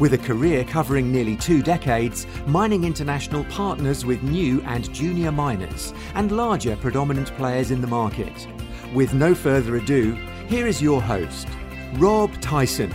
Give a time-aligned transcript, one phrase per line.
[0.00, 5.92] With a career covering nearly two decades, Mining International partners with new and junior miners
[6.14, 8.48] and larger predominant players in the market.
[8.94, 10.12] With no further ado,
[10.48, 11.46] here is your host,
[11.96, 12.90] Rob Tyson.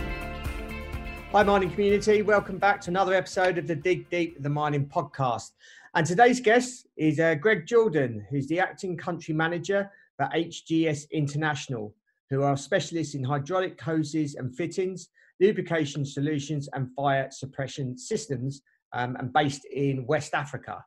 [1.30, 2.22] Hi, mining community.
[2.22, 5.52] Welcome back to another episode of the Dig Deep the Mining podcast.
[5.94, 11.94] And today's guest is uh, Greg Jordan, who's the acting country manager for HGS International,
[12.28, 15.10] who are specialists in hydraulic hoses and fittings
[15.40, 20.84] lubrication solutions and fire suppression systems um, and based in West Africa.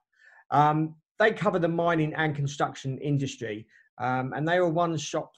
[0.50, 3.68] Um, they cover the mining and construction industry
[4.00, 5.32] um, and they are one shop,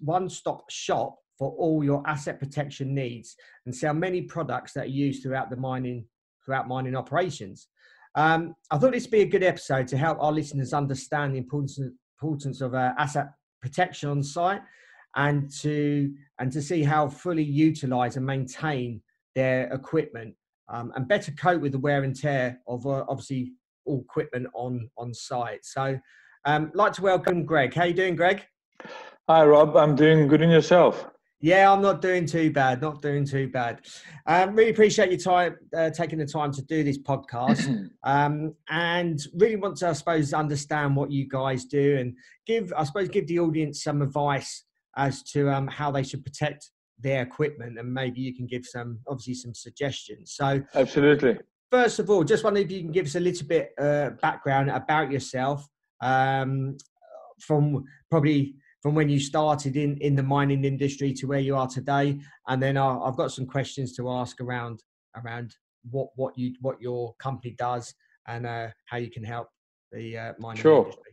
[0.00, 4.88] one stop shop for all your asset protection needs and sell many products that are
[4.88, 6.04] used throughout the mining
[6.44, 7.68] throughout mining operations.
[8.14, 11.38] Um, I thought this would be a good episode to help our listeners understand the
[11.38, 11.78] importance,
[12.20, 13.28] importance of uh, asset
[13.60, 14.62] protection on site
[15.16, 19.02] and to and to see how fully utilize and maintain
[19.34, 20.34] their equipment
[20.68, 23.52] um, and better cope with the wear and tear of uh, obviously
[23.84, 25.64] all equipment on on site.
[25.64, 25.98] So,
[26.44, 27.74] um, like to welcome Greg.
[27.74, 28.44] How you doing, Greg?
[29.28, 29.76] Hi, Rob.
[29.76, 31.06] I'm doing good in yourself.
[31.42, 32.82] Yeah, I'm not doing too bad.
[32.82, 33.80] Not doing too bad.
[34.26, 39.18] Um, really appreciate your time, uh, taking the time to do this podcast, um, and
[39.34, 42.14] really want to, I suppose, understand what you guys do and
[42.46, 44.64] give, I suppose, give the audience some advice
[45.00, 49.00] as to um, how they should protect their equipment, and maybe you can give some,
[49.08, 50.34] obviously, some suggestions.
[50.36, 51.38] So, absolutely.
[51.70, 54.68] First of all, just wondering if you can give us a little bit uh, background
[54.70, 55.66] about yourself,
[56.02, 56.76] um,
[57.40, 61.68] from probably from when you started in in the mining industry to where you are
[61.68, 64.82] today, and then i I've got some questions to ask around
[65.16, 65.54] around
[65.90, 67.94] what what you what your company does
[68.26, 69.48] and uh, how you can help
[69.92, 70.82] the uh, mining sure.
[70.82, 71.12] industry.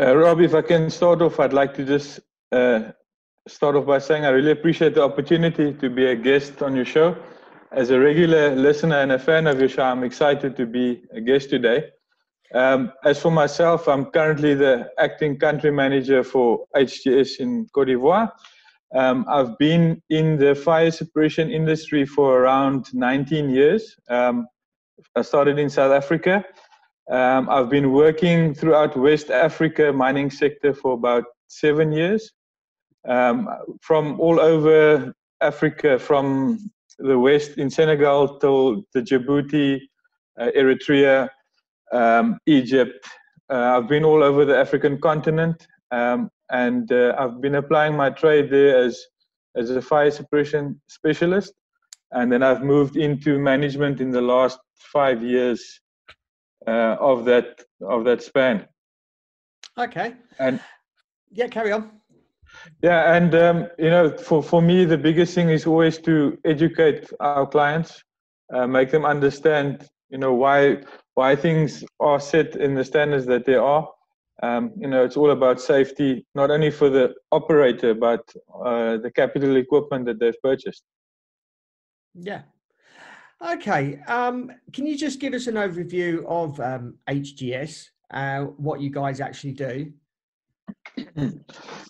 [0.00, 2.20] Uh, Rob, if I can start off, I'd like to just
[2.52, 2.92] uh,
[3.48, 6.84] start off by saying I really appreciate the opportunity to be a guest on your
[6.84, 7.16] show.
[7.72, 11.20] As a regular listener and a fan of your show, I'm excited to be a
[11.20, 11.84] guest today.
[12.54, 18.30] Um, as for myself, I'm currently the acting country manager for HGS in Cote d'Ivoire.
[18.94, 23.96] Um, I've been in the fire suppression industry for around 19 years.
[24.10, 24.46] Um,
[25.16, 26.44] I started in South Africa.
[27.10, 32.30] Um, I've been working throughout West Africa mining sector for about seven years
[33.08, 33.48] um,
[33.80, 36.58] from all over Africa, from
[36.98, 39.80] the west in Senegal till the Djibouti,
[40.38, 41.28] uh, Eritrea,
[41.92, 43.06] um, Egypt.
[43.50, 48.10] Uh, I've been all over the African continent, um, and uh, I've been applying my
[48.10, 49.04] trade there as
[49.54, 51.52] as a fire suppression specialist,
[52.12, 55.80] and then I've moved into management in the last five years
[56.66, 58.66] uh, of that of that span.
[59.78, 60.14] Okay.
[60.38, 60.60] And
[61.30, 61.90] yeah, carry on.
[62.82, 67.10] Yeah, and um, you know, for for me, the biggest thing is always to educate
[67.20, 68.02] our clients,
[68.52, 70.82] uh, make them understand, you know, why
[71.14, 73.88] why things are set in the standards that they are.
[74.42, 78.28] Um, you know, it's all about safety, not only for the operator, but
[78.64, 80.82] uh, the capital equipment that they've purchased.
[82.14, 82.42] Yeah.
[83.44, 84.00] Okay.
[84.06, 89.20] Um, can you just give us an overview of um, HGS, uh, what you guys
[89.20, 89.92] actually do?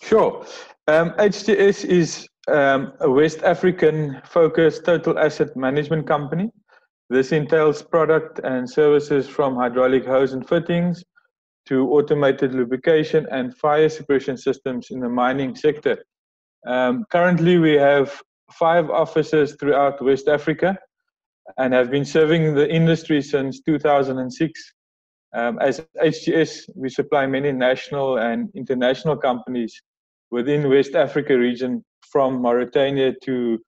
[0.03, 0.45] Sure.
[0.87, 6.51] Um, HGS is um, a West African focused total asset management company.
[7.09, 11.03] This entails product and services from hydraulic hose and fittings
[11.67, 16.03] to automated lubrication and fire suppression systems in the mining sector.
[16.67, 20.77] Um, currently, we have five offices throughout West Africa
[21.57, 24.72] and have been serving the industry since 2006
[25.33, 29.81] um, as HGS, we supply many national and international companies
[30.31, 33.59] within West Africa region from Mauritania to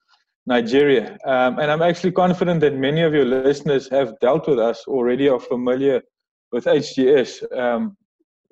[0.45, 1.17] Nigeria.
[1.25, 5.27] Um, and I'm actually confident that many of your listeners have dealt with us already
[5.27, 6.01] or familiar
[6.51, 7.97] with HGS um,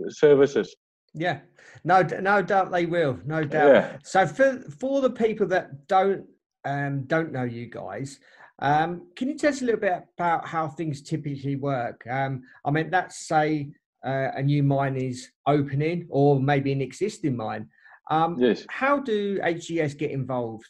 [0.10, 0.76] services.
[1.14, 1.42] Yeah,
[1.84, 3.68] no, no doubt they will, no doubt.
[3.68, 3.98] Yeah.
[4.04, 6.26] So for for the people that don't
[6.66, 8.20] um, don't know you guys,
[8.60, 12.06] um, can you tell us a little bit about how things typically work?
[12.10, 13.70] Um, I mean, let's say
[14.06, 17.68] uh, a new mine is opening or maybe an existing mine.
[18.10, 18.66] Um, yes.
[18.70, 20.68] How do HGS get involved?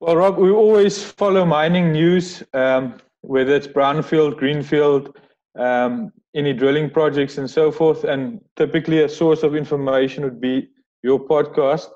[0.00, 5.16] Well, Rob, we always follow mining news, um, whether it's brownfield, greenfield,
[5.58, 8.04] um, any drilling projects and so forth.
[8.04, 10.68] And typically, a source of information would be
[11.02, 11.88] your podcast.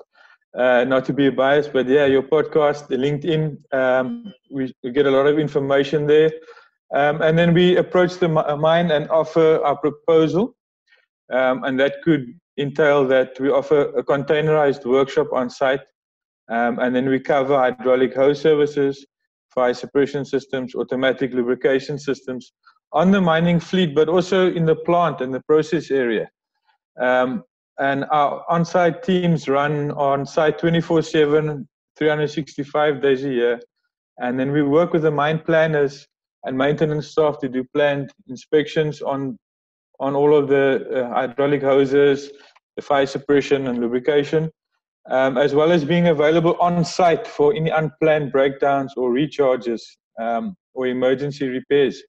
[0.57, 5.07] Uh, not to be biased, but yeah, your podcast, the LinkedIn, um, we, we, get
[5.07, 6.31] a lot of information there.
[6.93, 10.55] Um, and then we approach the mine and offer our proposal.
[11.31, 15.81] Um, and that could entail that we offer a containerized workshop on site.
[16.49, 19.05] Um, and then we cover hydraulic hose services,
[19.55, 22.53] fire suppression systems, automatic lubrication systems
[22.91, 26.29] on the mining fleet, but also in the plant and the process area.
[26.99, 27.43] Um,
[27.79, 31.67] and our on-site teams run on site 24/7,
[31.97, 33.59] 365 days a year.
[34.19, 36.07] And then we work with the mine planners
[36.43, 39.37] and maintenance staff to do planned inspections on
[39.99, 42.31] on all of the uh, hydraulic hoses,
[42.75, 44.49] the fire suppression and lubrication,
[45.09, 49.81] um, as well as being available on site for any unplanned breakdowns or recharges
[50.19, 52.01] um, or emergency repairs.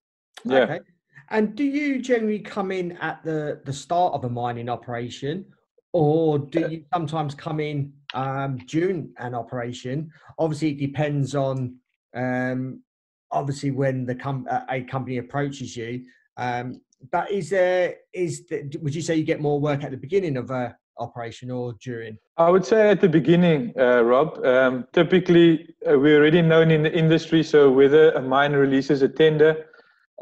[0.45, 0.61] Yeah.
[0.61, 0.81] Okay.
[1.31, 5.45] And do you generally come in at the, the start of a mining operation,
[5.93, 10.11] or do uh, you sometimes come in um, during an operation?
[10.39, 11.77] Obviously, it depends on
[12.15, 12.83] um,
[13.31, 16.05] obviously when the com- a company approaches you.
[16.37, 16.81] Um,
[17.11, 20.37] but is there is the, would you say you get more work at the beginning
[20.37, 22.17] of a operation or during?
[22.37, 24.45] I would say at the beginning, uh, Rob.
[24.45, 29.09] Um, typically, uh, we're already known in the industry, so whether a mine releases a
[29.09, 29.67] tender,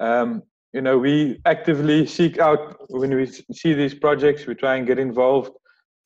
[0.01, 0.43] um,
[0.73, 4.47] you know, we actively seek out when we see these projects.
[4.47, 5.53] We try and get involved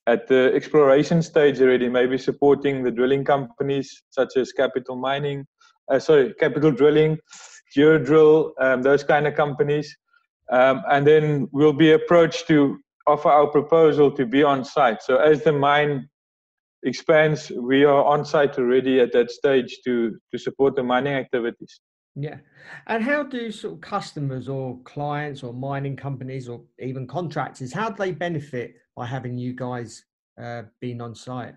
[0.06, 5.44] at the exploration stage already, maybe supporting the drilling companies such as Capital Mining,
[5.90, 7.18] uh, sorry, Capital Drilling,
[7.76, 9.96] Geodrill, um, those kind of companies.
[10.50, 15.02] Um, and then we'll be approached to offer our proposal to be on site.
[15.02, 16.08] So as the mine
[16.82, 21.80] expands, we are on site already at that stage to, to support the mining activities.
[22.18, 22.38] Yeah.
[22.86, 27.90] And how do sort of customers or clients or mining companies or even contractors, how
[27.90, 30.04] do they benefit by having you guys
[30.42, 31.54] uh, being on site?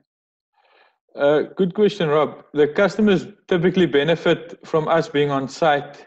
[1.16, 2.44] Uh, good question, Rob.
[2.54, 6.06] The customers typically benefit from us being on site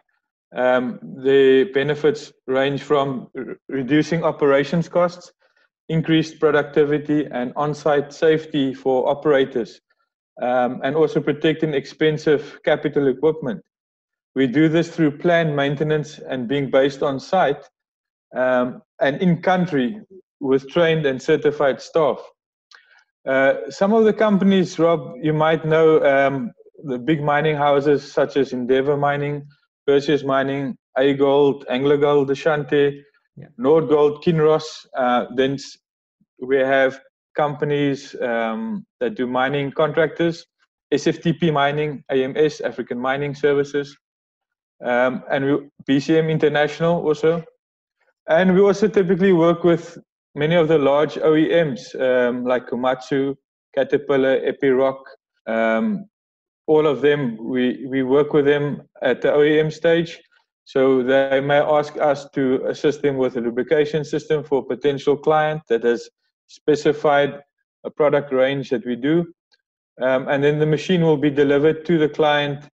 [0.55, 5.33] um, the benefits range from r- reducing operations costs,
[5.89, 9.81] increased productivity, and on site safety for operators,
[10.43, 13.63] um, and also protecting expensive capital equipment.
[14.35, 17.69] We do this through planned maintenance and being based on site
[18.35, 20.01] um, and in country
[20.41, 22.19] with trained and certified staff.
[23.27, 26.53] Uh, some of the companies, Rob, you might know um,
[26.85, 29.47] the big mining houses such as Endeavour Mining,
[29.87, 33.03] Perseus Mining, Gold, AngloGold Ashanti,
[33.37, 33.47] yeah.
[33.59, 34.87] Nordgold, Kinross.
[34.97, 35.57] Uh, then
[36.41, 37.01] we have
[37.37, 40.45] companies um, that do mining contractors,
[40.93, 43.97] SFTP Mining, AMS, African Mining Services,
[44.85, 45.53] um, and we,
[45.89, 47.45] BCM International also.
[48.29, 49.99] And we also typically work with
[50.35, 53.37] many of the large OEMs um, like Komatsu,
[53.75, 54.99] Caterpillar, Epiroc,
[55.47, 56.07] um,
[56.67, 60.21] all of them, we, we work with them at the OEM stage.
[60.65, 65.17] So they may ask us to assist them with a lubrication system for a potential
[65.17, 66.09] client that has
[66.47, 67.41] specified
[67.85, 69.27] a product range that we do.
[70.01, 72.69] Um, and then the machine will be delivered to the client,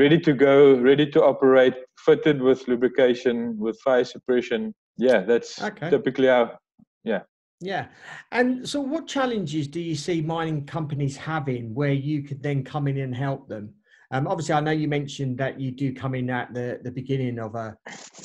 [0.00, 4.74] ready to go, ready to operate, fitted with lubrication, with fire suppression.
[4.96, 5.90] Yeah, that's okay.
[5.90, 6.58] typically our,
[7.04, 7.22] yeah.
[7.60, 7.88] Yeah.
[8.32, 12.88] And so, what challenges do you see mining companies having where you could then come
[12.88, 13.74] in and help them?
[14.12, 17.38] Um, obviously, I know you mentioned that you do come in at the, the beginning
[17.38, 17.76] of a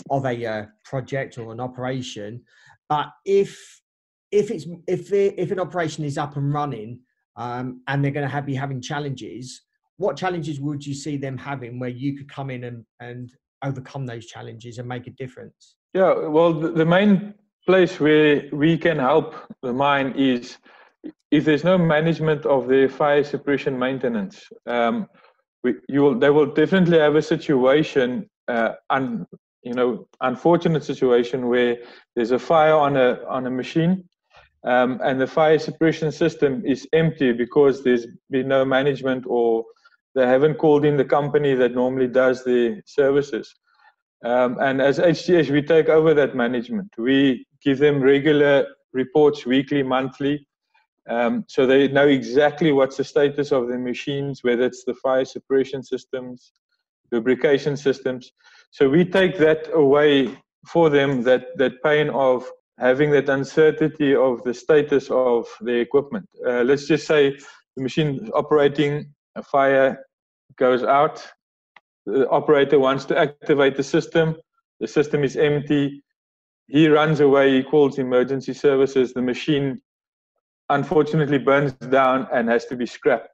[0.10, 2.42] of a uh, project or an operation,
[2.88, 3.52] but if
[4.32, 7.02] if it's if if an operation is up and running
[7.36, 9.66] um, and they're going to have, be having challenges,
[9.98, 13.32] what challenges would you see them having where you could come in and and
[13.64, 15.76] overcome those challenges and make a difference?
[15.94, 17.34] Yeah, well, the, main
[17.66, 19.34] place where we can help
[19.64, 20.58] the mine is
[21.32, 24.44] if there's no management of the fire suppression maintenance.
[24.68, 25.08] Um,
[25.64, 29.26] we, you will, they will definitely have a situation, uh, un,
[29.64, 31.78] you know, unfortunate situation where
[32.16, 34.04] there's a fire on a on a machine,
[34.64, 39.64] um, and the fire suppression system is empty because there's been no management or
[40.16, 43.54] they haven't called in the company that normally does the services.
[44.24, 46.92] Um, and as HGS, we take over that management.
[46.98, 50.48] We give them regular reports weekly, monthly,
[51.08, 55.26] um, so they know exactly what's the status of the machines, whether it's the fire
[55.26, 56.52] suppression systems,
[57.12, 58.32] lubrication systems.
[58.72, 60.36] So we take that away
[60.68, 66.28] for them, that, that pain of having that uncertainty of the status of the equipment.
[66.46, 67.38] Uh, let's just say
[67.78, 70.06] the machine operating, a fire
[70.58, 71.26] goes out,
[72.06, 74.36] the operator wants to activate the system,
[74.80, 76.04] the system is empty.
[76.68, 79.14] He runs away, he calls emergency services.
[79.14, 79.82] The machine
[80.70, 83.30] unfortunately burns down and has to be scrapped.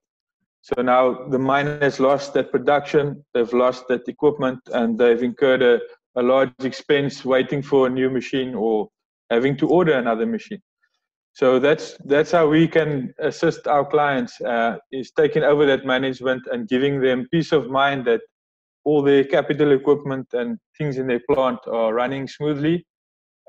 [0.62, 5.64] So now the mine has lost that production, they've lost that equipment, and they've incurred
[5.64, 5.80] a,
[6.16, 8.90] a large expense waiting for a new machine or
[9.30, 10.62] having to order another machine.
[11.34, 16.44] So that's that's how we can assist our clients uh, is taking over that management
[16.52, 18.22] and giving them peace of mind that
[18.84, 22.86] all their capital equipment and things in their plant are running smoothly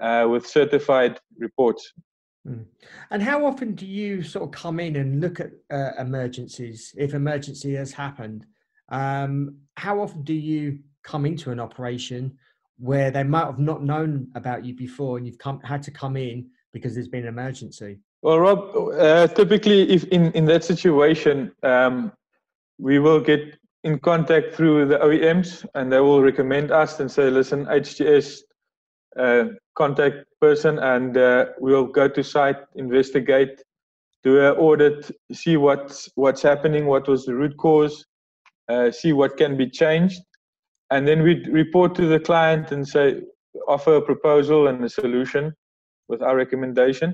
[0.01, 1.93] uh, with certified reports.
[2.47, 2.67] Mm.
[3.11, 7.15] And how often do you sort of come in and look at uh, emergencies if
[7.15, 8.47] emergency has happened?
[8.91, 12.37] Um, how often do you come into an operation
[12.79, 16.17] where they might have not known about you before and you've come, had to come
[16.17, 17.99] in because there's been an emergency?
[18.23, 22.13] Well, Rob, uh, typically, if in, in that situation, um,
[22.79, 27.29] we will get in contact through the OEMs and they will recommend us and say,
[27.31, 28.39] listen, HGS,
[29.19, 33.63] uh, contact person, and uh, we'll go to site, investigate,
[34.23, 38.07] do an audit, see what's, what's happening, what was the root cause,
[38.69, 40.21] uh, see what can be changed.
[40.91, 43.23] And then we report to the client and say,
[43.67, 45.55] offer a proposal and a solution
[46.13, 47.11] with our recommendation.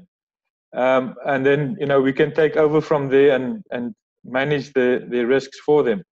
[0.75, 5.07] Um, and then, you know, we can take over from there and, and manage the,
[5.09, 6.03] the risks for them.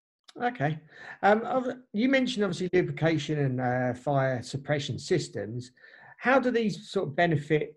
[0.42, 0.78] Okay.
[1.22, 5.72] Um, you mentioned obviously lubrication and uh, fire suppression systems.
[6.18, 7.76] How do these sort of benefit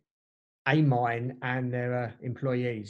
[0.68, 2.90] a mine and their uh, employees?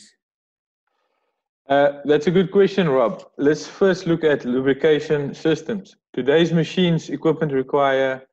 [1.69, 3.13] Uh, that's a good question, Rob.
[3.37, 5.95] Let's first look at lubrication systems.
[6.13, 8.23] Today's machines equipment require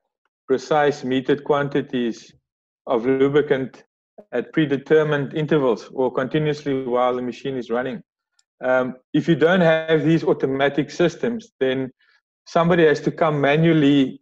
[0.49, 2.33] precise metered quantities
[2.87, 3.85] of lubricant
[4.33, 8.03] at predetermined intervals or continuously while the machine is running.
[8.65, 11.91] Um, if you don't have these automatic systems, then
[12.47, 14.19] somebody has to come manually,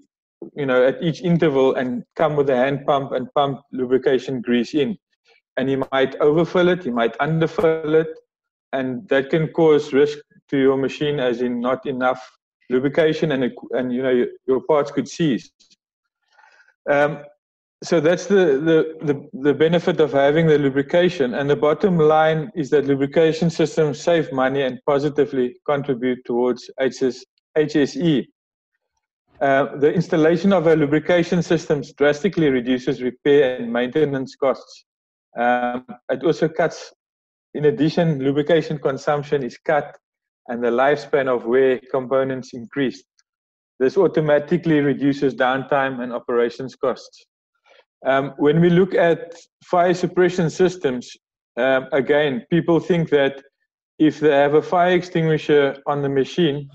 [0.56, 4.75] you know, at each interval and come with a hand pump and pump lubrication grease
[4.75, 4.97] in.
[5.56, 8.09] And he might overfill it, he might underfill it,
[8.73, 10.18] and that can cause risk
[10.49, 12.28] to your machine, as in not enough
[12.71, 15.52] lubrication, and and you know your, your parts could seize.
[16.90, 17.23] Um,
[17.84, 18.34] so that's the,
[18.68, 21.34] the, the, the, benefit of having the lubrication.
[21.34, 27.26] And the bottom line is that lubrication systems save money and positively contribute towards HS,
[27.58, 28.26] HSE.
[29.40, 34.86] Uh, the installation of a lubrication system drastically reduces repair and maintenance costs.
[35.38, 36.90] Um, it also cuts,
[37.52, 39.94] in addition, lubrication consumption is cut
[40.48, 43.04] and the lifespan of wear components increased.
[43.78, 47.26] This automatically reduces downtime and operations costs.
[48.04, 49.34] Um, when we look at
[49.64, 51.16] fire suppression systems,
[51.56, 53.42] um, again, people think that
[53.99, 56.68] if they have a fire extinguisher on the machine,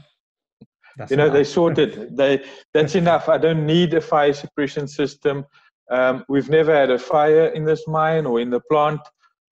[0.98, 1.34] that's you know, enough.
[1.34, 2.10] they sorted.
[2.18, 2.44] They
[2.74, 3.30] that's enough.
[3.30, 5.46] I don't need a fire suppression system.
[5.92, 9.02] Um, we've never had a fire in this mine or in the plant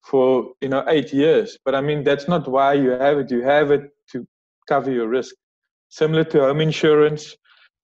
[0.02, 1.58] for you know eight years.
[1.64, 3.30] But I mean, that's not why you have it.
[3.30, 3.82] You have it
[4.12, 4.26] to
[4.68, 5.34] cover your risk,
[5.88, 7.36] similar to home insurance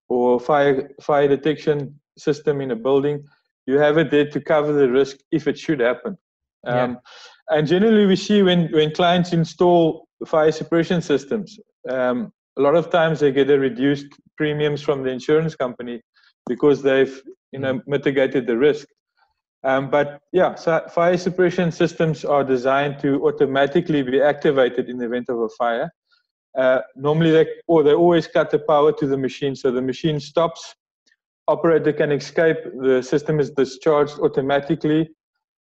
[0.08, 3.24] or fire fire detection system in a building
[3.66, 6.16] you have it there to cover the risk if it should happen.
[6.66, 7.56] Um, yeah.
[7.56, 12.90] And generally, we see when, when clients install fire suppression systems, um, a lot of
[12.90, 14.06] times they get a reduced
[14.36, 16.00] premiums from the insurance company
[16.48, 17.20] because they've
[17.52, 17.82] you know mm.
[17.86, 18.86] mitigated the risk.
[19.64, 25.06] Um, but yeah, so fire suppression systems are designed to automatically be activated in the
[25.06, 25.90] event of a fire.
[26.56, 30.20] Uh, normally, they or they always cut the power to the machine, so the machine
[30.20, 30.74] stops
[31.48, 35.10] operator can escape, the system is discharged automatically.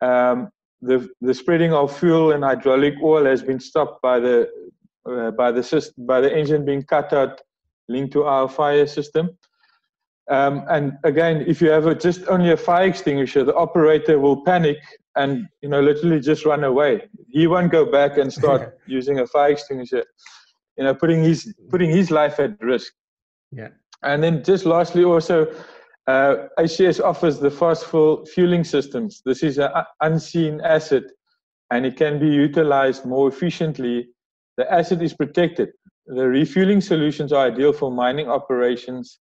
[0.02, 0.50] Um,
[0.82, 4.50] the, the spreading of fuel and hydraulic oil has been stopped by the,
[5.06, 7.42] uh, by, the system, by the engine being cut out
[7.90, 9.30] linked to our fire system.
[10.30, 14.44] Um, and again, if you have a, just only a fire extinguisher, the operator will
[14.44, 14.78] panic
[15.16, 17.10] and you know literally just run away.
[17.30, 20.04] He won't go back and start using a fire extinguisher,
[20.78, 22.94] you know, putting his putting his life at risk.
[23.52, 23.70] Yeah.
[24.04, 25.48] And then just lastly, also,
[26.08, 29.22] uh, HGS offers the fast fuel fueling systems.
[29.26, 29.70] This is an
[30.02, 31.04] unseen asset
[31.72, 34.10] and it can be utilized more efficiently.
[34.58, 35.70] The asset is protected.
[36.08, 39.20] The refueling solutions are ideal for mining operations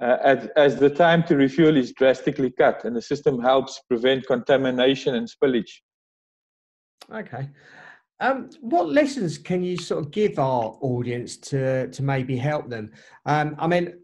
[0.00, 4.26] uh, as, as the time to refuel is drastically cut and the system helps prevent
[4.26, 5.72] contamination and spillage.
[7.12, 7.48] Okay.
[8.20, 12.90] Um, what lessons can you sort of give our audience to to maybe help them?
[13.26, 13.94] Um, I mean,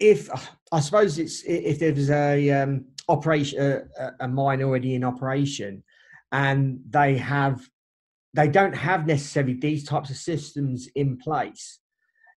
[0.00, 0.28] if
[0.72, 5.82] I suppose it's if there's a um, operation a, a mine already in operation,
[6.32, 7.60] and they have
[8.34, 11.78] they don't have necessarily these types of systems in place.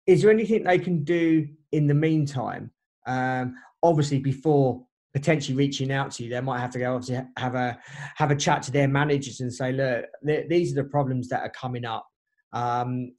[0.07, 2.73] Is there anything they can do in the meantime?
[3.07, 7.55] Um, obviously before potentially reaching out to you, they might have to go obviously have
[7.55, 7.79] a
[8.17, 10.05] have a chat to their managers and say, look,
[10.49, 12.07] these are the problems that are coming up.
[12.53, 13.13] Um,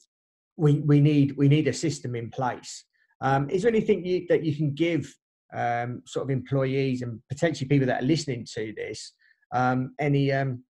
[0.57, 2.85] we we need we need a system in place.
[3.21, 5.13] Um, is there anything you, that you can give
[5.53, 9.13] um, sort of employees and potentially people that are listening to this
[9.53, 10.63] um, any um,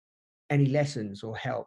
[0.50, 1.66] any lessons or help?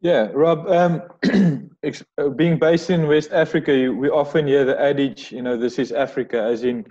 [0.00, 0.66] Yeah, Rob.
[0.68, 1.02] Um,
[2.18, 5.92] uh, being based in West Africa, we often hear the adage, you know, this is
[5.92, 6.84] Africa, as in,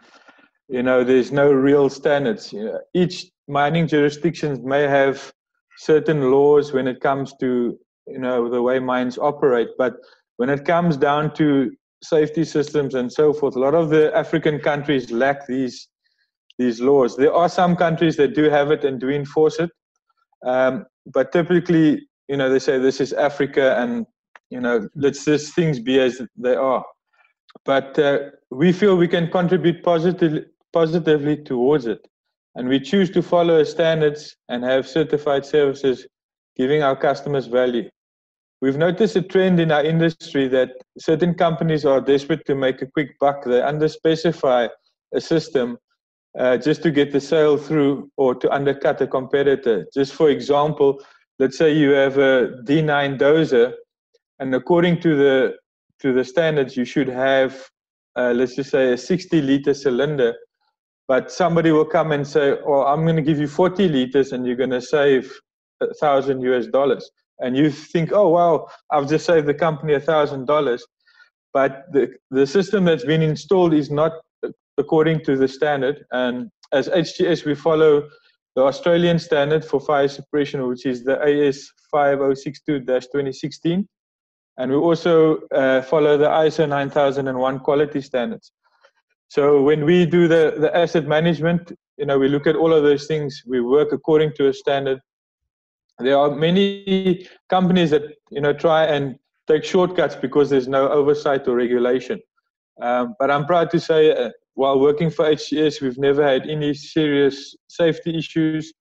[0.72, 2.54] you know, there's no real standards.
[2.54, 5.32] You know, each mining jurisdiction may have
[5.78, 9.96] certain laws when it comes to, you know, the way mines operate, but
[10.38, 14.60] when it comes down to safety systems and so forth, a lot of the African
[14.60, 15.90] countries lack these
[16.58, 17.18] these laws.
[17.18, 19.72] There are some countries that do have it and do enforce it,
[20.46, 24.06] um, but typically, you know, they say this is Africa, and
[24.50, 26.86] you know, let's just things be as they are.
[27.66, 28.20] But uh,
[28.52, 32.08] we feel we can contribute positively positively towards it,
[32.56, 36.08] and we choose to follow standards and have certified services,
[36.56, 37.90] giving our customers value.
[38.62, 42.86] We've noticed a trend in our industry that certain companies are desperate to make a
[42.86, 43.44] quick buck.
[43.44, 44.70] They underspecify
[45.14, 45.78] a system
[46.38, 49.88] uh, just to get the sale through or to undercut a competitor.
[49.94, 51.02] Just for example,
[51.40, 53.74] let's say you have a D9 dozer,
[54.40, 55.56] and according to the
[56.00, 57.70] to the standards, you should have,
[58.16, 60.34] uh, let's just say, a 60 liter cylinder.
[61.12, 64.48] But somebody will come and say, "Oh, I'm going to give you 40 liters, and
[64.48, 65.30] you're going to save
[65.82, 70.00] a thousand US dollars." And you think, "Oh, wow, I've just saved the company a
[70.00, 70.88] thousand dollars."
[71.54, 72.04] But the
[72.38, 74.14] the system that's been installed is not
[74.78, 76.06] according to the standard.
[76.12, 78.08] And as HGS, we follow
[78.56, 81.58] the Australian standard for fire suppression, which is the AS
[81.94, 83.86] 5062-2016.
[84.60, 88.54] And we also uh, follow the ISO 9001 quality standards.
[89.32, 92.84] So when we do the, the asset management, you know, we look at all of
[92.84, 93.42] those things.
[93.48, 95.00] We work according to a standard.
[96.00, 99.16] There are many companies that, you know, try and
[99.48, 102.20] take shortcuts because there's no oversight or regulation.
[102.82, 106.74] Um, but I'm proud to say uh, while working for HGS, we've never had any
[106.74, 108.74] serious safety issues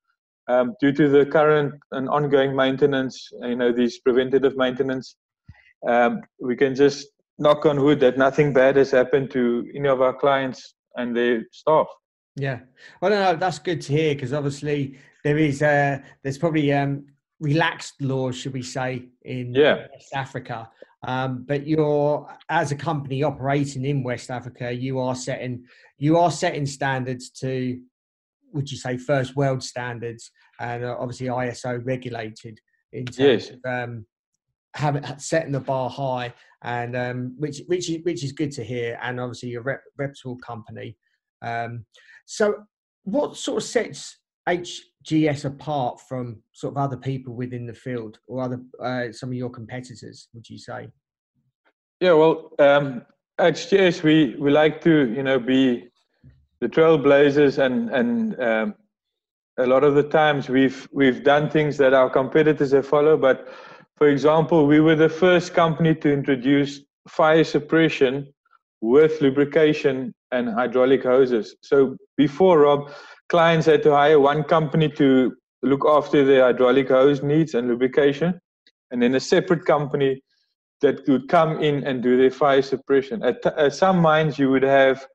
[0.48, 5.14] um, due to the current and ongoing maintenance, you know, these preventative maintenance.
[5.86, 7.06] Um, we can just
[7.40, 11.46] knock on wood that nothing bad has happened to any of our clients and their
[11.50, 11.86] staff.
[12.36, 12.60] Yeah,
[13.00, 17.06] well, no, that's good to hear because obviously there is uh, there's probably um,
[17.40, 19.86] relaxed laws, should we say, in yeah.
[19.92, 20.70] West Africa.
[21.02, 25.64] Um, but you're as a company operating in West Africa, you are setting
[25.98, 27.80] you are setting standards to,
[28.52, 32.60] would you say, first world standards, and uh, obviously ISO regulated
[32.92, 33.50] in terms yes.
[33.50, 34.06] of um,
[34.74, 38.98] having setting the bar high, and um, which which is which is good to hear,
[39.02, 40.96] and obviously a rep, reputable company.
[41.42, 41.86] Um,
[42.26, 42.64] so,
[43.04, 44.18] what sort of sets
[44.48, 49.34] HGS apart from sort of other people within the field or other uh, some of
[49.34, 50.28] your competitors?
[50.34, 50.88] Would you say?
[52.00, 53.02] Yeah, well, um,
[53.38, 55.90] HGS we we like to you know be
[56.60, 58.74] the trailblazers and and um,
[59.58, 63.20] a lot of the times we've we've done things that our competitors have followed.
[63.20, 63.48] But
[64.00, 68.32] for example, we were the first company to introduce fire suppression
[68.80, 71.54] with lubrication and hydraulic hoses.
[71.62, 72.90] So before Rob,
[73.28, 78.40] clients had to hire one company to look after their hydraulic hose needs and lubrication,
[78.90, 80.22] and then a separate company
[80.80, 83.22] that would come in and do their fire suppression.
[83.22, 85.06] At, at some mines, you would have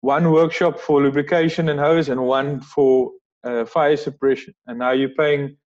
[0.00, 3.10] one workshop for lubrication and hose and one for
[3.44, 4.54] uh, fire suppression.
[4.66, 5.58] And now you're paying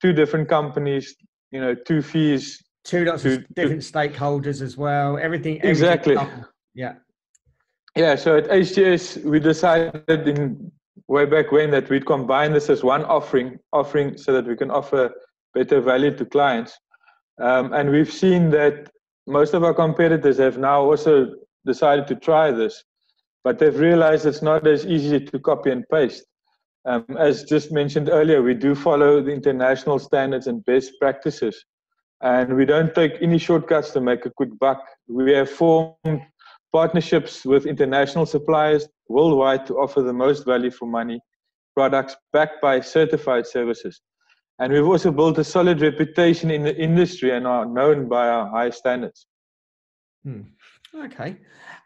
[0.00, 1.14] two different companies,
[1.54, 2.62] you know, two fees.
[2.84, 5.16] Two lots to, of different to, stakeholders as well.
[5.16, 5.60] Everything.
[5.62, 6.16] Exactly.
[6.74, 6.94] yeah.
[7.96, 8.16] Yeah.
[8.16, 10.72] So at HGS, we decided in
[11.06, 14.70] way back when that we'd combine this as one offering, offering so that we can
[14.70, 15.12] offer
[15.54, 16.76] better value to clients.
[17.40, 18.90] Um, and we've seen that
[19.26, 22.82] most of our competitors have now also decided to try this,
[23.44, 26.24] but they've realized it's not as easy to copy and paste.
[26.86, 31.64] Um, as just mentioned earlier, we do follow the international standards and best practices,
[32.20, 34.84] and we don't take any shortcuts to make a quick buck.
[35.08, 36.22] We have formed
[36.72, 41.20] partnerships with international suppliers worldwide to offer the most value for money
[41.74, 44.00] products backed by certified services.
[44.58, 48.48] And we've also built a solid reputation in the industry and are known by our
[48.48, 49.26] high standards.
[50.24, 50.42] Hmm.
[50.94, 51.38] Okay.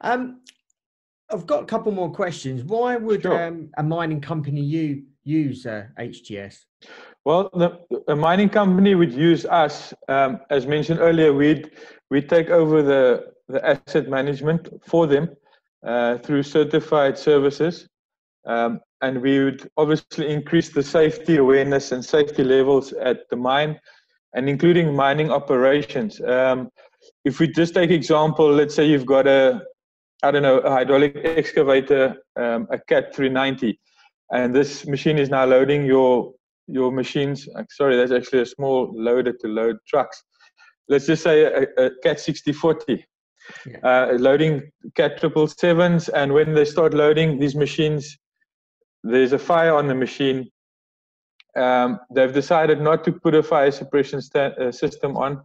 [0.03, 0.43] Um,
[1.31, 2.64] I've got a couple more questions.
[2.64, 3.47] Why would sure.
[3.47, 6.64] um, a mining company you use uh, HGS?
[7.25, 9.93] Well, the, a mining company would use us.
[10.09, 11.71] Um, as mentioned earlier, we'd
[12.11, 15.31] we take over the the asset management for them,
[15.87, 17.88] uh, through certified services.
[18.47, 23.79] Um, and we would obviously increase the safety awareness and safety levels at the mine
[24.35, 26.21] and including mining operations.
[26.21, 26.71] Um,
[27.25, 29.62] if we just take example, let's say you've got a,
[30.22, 33.78] I don't know, a hydraulic excavator, um, a CAT 390,
[34.33, 36.33] and this machine is now loading your
[36.66, 37.48] your machines.
[37.57, 40.22] Uh, sorry, that's actually a small loader to load trucks.
[40.88, 43.04] Let's just say a, a CAT 6040.
[43.66, 43.78] Yeah.
[43.83, 48.18] Uh, loading cat triple sevens and when they start loading these machines
[49.04, 50.50] there's a fire on the machine.
[51.57, 55.42] Um, they've decided not to put a fire suppression sta- uh, system on.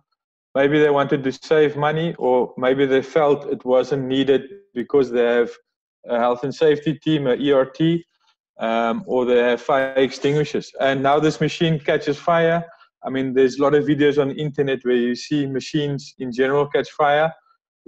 [0.55, 5.23] Maybe they wanted to save money, or maybe they felt it wasn't needed because they
[5.23, 5.51] have
[6.07, 8.01] a health and safety team, a ERT,
[8.59, 10.71] um, or they have fire extinguishers.
[10.79, 12.63] And now this machine catches fire.
[13.05, 16.31] I mean, there's a lot of videos on the internet where you see machines in
[16.31, 17.33] general catch fire,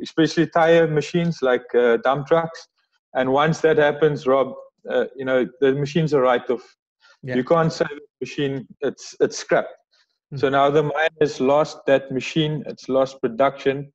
[0.02, 2.68] especially tire machines like uh, dump trucks.
[3.14, 4.54] And once that happens, Rob,
[4.90, 6.76] uh, you know the machines are write off
[7.24, 7.36] yeah.
[7.36, 10.38] you can't save the machine it's it's scrapped mm-hmm.
[10.38, 13.92] so now the mine has lost that machine it's lost production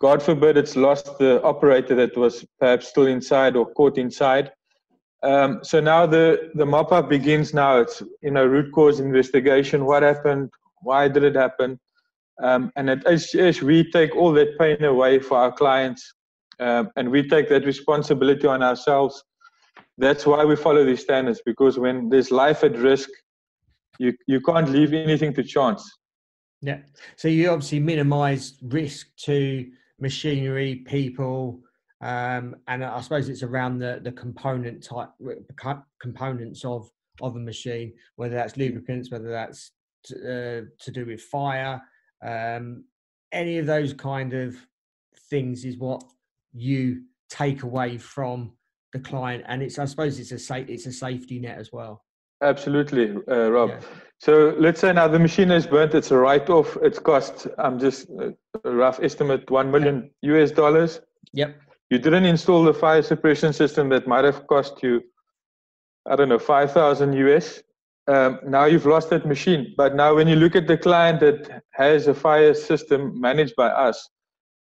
[0.00, 4.52] god forbid it's lost the operator that was perhaps still inside or caught inside.
[5.22, 7.78] Um, so now the the mop up begins now.
[7.78, 9.84] It's you know root cause investigation.
[9.84, 10.50] What happened?
[10.82, 11.80] Why did it happen?
[12.42, 16.12] Um, and at HGS, we take all that pain away for our clients
[16.58, 19.22] um, and we take that responsibility on ourselves.
[19.98, 23.08] That's why we follow these standards because when there's life at risk
[23.98, 25.88] you you can't leave anything to chance.
[26.60, 26.80] Yeah.
[27.16, 29.66] So you obviously minimize risk to
[30.08, 31.38] machinery people
[32.00, 35.10] um, and i suppose it's around the the component type
[36.06, 36.82] components of
[37.20, 39.72] of a machine whether that's lubricants whether that's
[40.04, 41.80] to, uh, to do with fire
[42.32, 42.84] um,
[43.32, 44.56] any of those kind of
[45.30, 46.02] things is what
[46.52, 48.52] you take away from
[48.92, 52.04] the client, and it's I suppose it's a sa- it's a safety net as well.
[52.42, 53.70] Absolutely, uh, Rob.
[53.70, 53.80] Yeah.
[54.18, 55.94] So let's say now the machine is burnt.
[55.94, 56.76] It's a write-off.
[56.82, 57.46] It's cost.
[57.58, 58.30] I'm just uh,
[58.64, 61.00] a rough estimate one million US dollars.
[61.32, 61.56] Yep.
[61.90, 65.02] You didn't install the fire suppression system that might have cost you,
[66.06, 67.62] I don't know, five thousand US.
[68.06, 69.74] Um, now you've lost that machine.
[69.76, 73.68] But now when you look at the client that has a fire system managed by
[73.68, 74.08] us,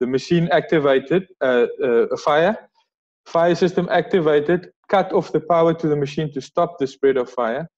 [0.00, 2.58] the machine activated uh, uh, a fire
[3.26, 7.30] Fire system activated, cut off the power to the machine to stop the spread of
[7.30, 7.68] fire.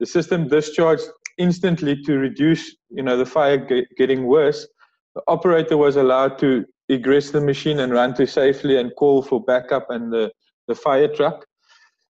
[0.00, 1.04] The system discharged
[1.38, 4.66] instantly to reduce, you know, the fire get, getting worse.
[5.14, 9.42] The operator was allowed to egress the machine and run to safely and call for
[9.42, 10.30] backup and the,
[10.68, 11.44] the fire truck.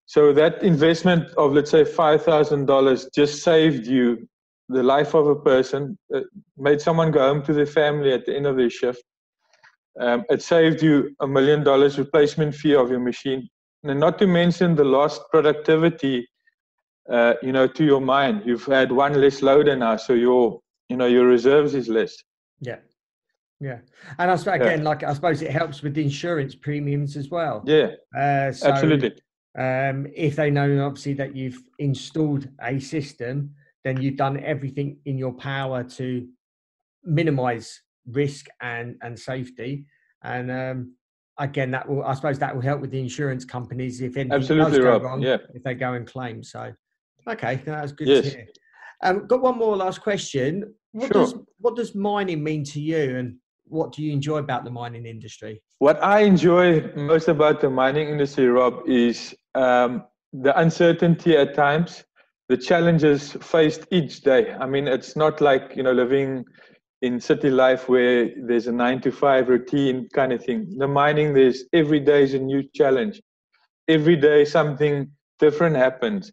[0.07, 4.27] So that investment of let's say five thousand dollars just saved you
[4.69, 6.25] the life of a person, it
[6.57, 9.03] made someone go home to their family at the end of their shift,
[9.99, 13.47] um, it saved you a million dollars replacement fee of your machine,
[13.83, 16.27] and not to mention the lost productivity.
[17.09, 18.41] Uh, you know, to your mind.
[18.45, 22.15] you've had one less loader now, so your you know your reserves is less.
[22.61, 22.77] Yeah,
[23.59, 23.79] yeah,
[24.17, 24.89] and I suppose again, yeah.
[24.89, 27.63] like I suppose it helps with the insurance premiums as well.
[27.65, 29.13] Yeah, uh, so, absolutely.
[29.57, 35.17] Um, if they know obviously that you've installed a system, then you've done everything in
[35.17, 36.27] your power to
[37.03, 39.85] minimize risk and and safety.
[40.23, 40.95] And um,
[41.37, 44.71] again, that will I suppose that will help with the insurance companies if anything Absolutely,
[44.71, 45.03] does go Rob.
[45.03, 45.37] wrong, yeah.
[45.53, 46.43] if they go and claim.
[46.43, 46.73] So,
[47.27, 48.23] okay, that's good yes.
[48.23, 48.47] to hear.
[49.03, 50.73] Um, got one more last question.
[50.91, 51.23] What sure.
[51.23, 53.35] does what does mining mean to you, and
[53.65, 55.61] what do you enjoy about the mining industry?
[55.79, 62.03] What I enjoy most about the mining industry, Rob, is um, the uncertainty at times,
[62.47, 64.53] the challenges faced each day.
[64.53, 66.45] I mean, it's not like you know living
[67.01, 70.67] in city life where there's a nine to five routine kind of thing.
[70.77, 73.21] The mining, there's every day is a new challenge.
[73.87, 76.31] Every day something different happens.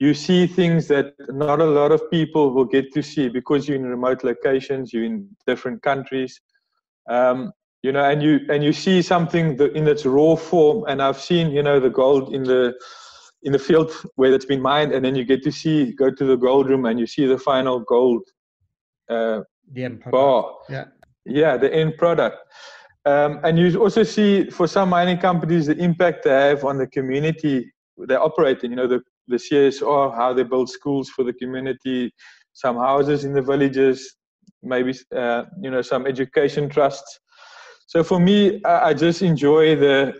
[0.00, 3.76] You see things that not a lot of people will get to see because you're
[3.76, 6.40] in remote locations, you're in different countries,
[7.08, 10.84] um, you know, and you and you see something in its raw form.
[10.88, 12.74] And I've seen, you know, the gold in the
[13.42, 16.24] in the field where it's been mined, and then you get to see go to
[16.24, 18.22] the gold room and you see the final gold
[19.10, 19.40] uh,
[19.72, 20.12] the end product.
[20.12, 20.54] Bar.
[20.68, 20.84] Yeah.
[21.26, 22.38] Yeah, the end product.
[23.04, 26.86] Um, and you also see for some mining companies the impact they have on the
[26.86, 27.72] community
[28.08, 28.70] they operate in.
[28.70, 32.12] You know, the, the CSR, how they build schools for the community,
[32.52, 34.16] some houses in the villages,
[34.62, 37.20] maybe, uh, you know, some education trusts.
[37.86, 40.14] So for me, I, just enjoy the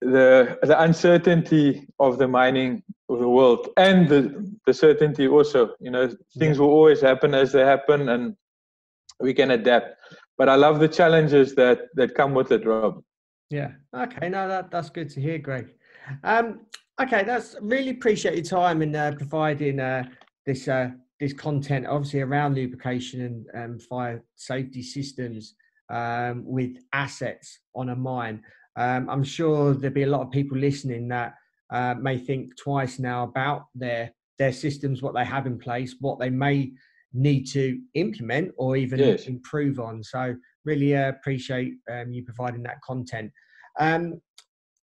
[0.00, 4.22] the the uncertainty of the mining of the world and the
[4.66, 6.08] the certainty also you know
[6.38, 8.36] things will always happen as they happen and
[9.18, 9.96] we can adapt
[10.36, 13.02] but i love the challenges that that come with it rob
[13.50, 13.72] Yeah.
[13.94, 14.28] Okay.
[14.28, 15.74] No, that, that's good to hear, Greg.
[16.22, 16.60] Um,
[17.00, 20.04] okay, that's really appreciate your time in uh, providing uh,
[20.46, 25.54] this uh, this content, obviously around lubrication and um, fire safety systems
[25.90, 28.42] um, with assets on a mine.
[28.76, 31.34] Um, I'm sure there'll be a lot of people listening that
[31.70, 36.20] uh, may think twice now about their their systems, what they have in place, what
[36.20, 36.70] they may
[37.12, 39.26] need to implement or even yes.
[39.26, 40.02] improve on.
[40.02, 43.32] So really uh, appreciate um, you providing that content.
[43.80, 44.20] Um,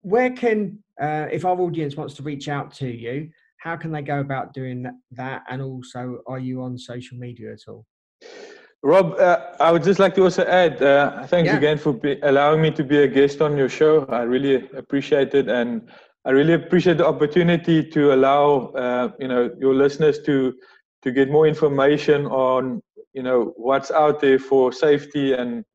[0.06, 4.04] where can, uh, if our audience wants to reach out to you, how can they
[4.04, 5.42] go about doing that?
[5.50, 7.86] And also, are you on social media at all?
[8.84, 11.58] Rob, uh, I would just like to also add, uh, thanks yeah.
[11.58, 14.06] again for be, allowing me to be a guest on your show.
[14.10, 15.90] I really appreciate it, and
[16.24, 20.54] I really appreciate the opportunity to allow uh, you know your listeners to
[21.02, 22.82] to get more information on
[23.14, 25.66] you know what's out there for safety and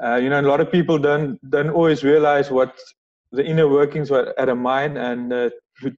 [0.00, 2.78] uh, you know a lot of people don't don't always realize what
[3.32, 5.50] the inner workings at a mine and uh,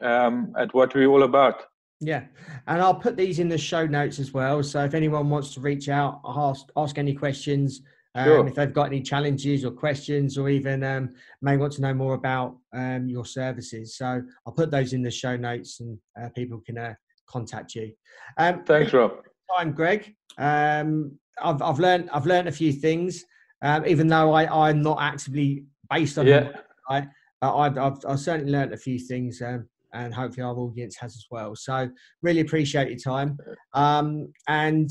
[0.01, 1.65] um, at what we're all about.
[2.01, 2.25] Yeah,
[2.67, 4.63] and I'll put these in the show notes as well.
[4.63, 7.81] So if anyone wants to reach out, ask ask any questions,
[8.17, 8.47] um, sure.
[8.47, 12.15] If they've got any challenges or questions, or even um, may want to know more
[12.15, 16.61] about um, your services, so I'll put those in the show notes, and uh, people
[16.65, 16.95] can uh,
[17.27, 17.93] contact you.
[18.39, 19.13] Um, Thanks, Rob.
[19.57, 20.15] Time, Greg.
[20.39, 23.25] Um, I've I've learned I've learned a few things,
[23.63, 26.51] um, even though I I'm not actively based on yeah.
[26.89, 27.07] I,
[27.43, 29.43] I've, I've, I've certainly learned a few things.
[29.43, 31.55] Um, and hopefully our audience has as well.
[31.55, 31.89] So
[32.23, 33.39] really appreciate your time,
[33.73, 34.91] um, and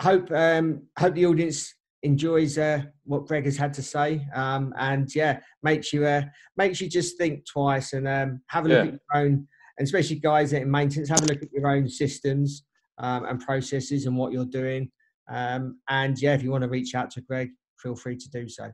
[0.00, 5.40] hope hope the audience enjoys uh, what Greg has had to say, um, and yeah,
[5.62, 6.22] makes you uh,
[6.56, 8.92] makes you just think twice and um, have a look yeah.
[8.92, 12.62] at your own, and especially guys in maintenance, have a look at your own systems
[12.98, 14.90] um, and processes and what you're doing.
[15.28, 18.48] Um, and yeah, if you want to reach out to Greg, feel free to do
[18.48, 18.70] so.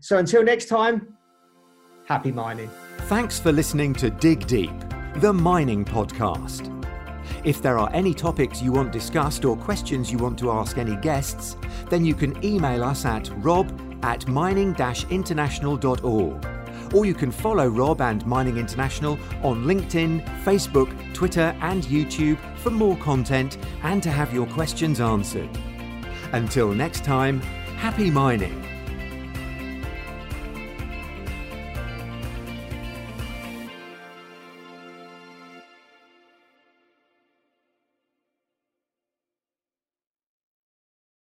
[0.00, 1.16] So until next time,
[2.06, 2.70] happy mining.
[3.02, 4.72] Thanks for listening to Dig Deep,
[5.16, 6.74] the mining podcast.
[7.44, 10.96] If there are any topics you want discussed or questions you want to ask any
[10.96, 11.56] guests,
[11.88, 13.70] then you can email us at rob
[14.02, 16.57] at mining-international.org.
[16.94, 22.70] Or you can follow Rob and Mining International on LinkedIn, Facebook, Twitter, and YouTube for
[22.70, 25.50] more content and to have your questions answered.
[26.32, 27.40] Until next time,
[27.76, 28.67] happy mining!